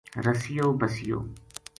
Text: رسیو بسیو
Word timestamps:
رسیو 0.25 0.67
بسیو 0.79 1.17